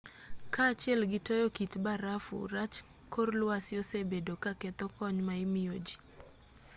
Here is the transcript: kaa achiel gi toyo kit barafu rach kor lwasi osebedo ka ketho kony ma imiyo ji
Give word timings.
kaa 0.53 0.67
achiel 0.73 1.01
gi 1.11 1.19
toyo 1.27 1.45
kit 1.57 1.73
barafu 1.85 2.35
rach 2.55 2.75
kor 3.13 3.29
lwasi 3.39 3.73
osebedo 3.81 4.33
ka 4.43 4.51
ketho 4.61 4.85
kony 4.97 5.17
ma 5.27 5.33
imiyo 5.45 5.75
ji 5.85 5.95